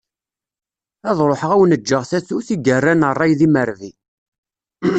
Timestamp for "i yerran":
2.55-3.07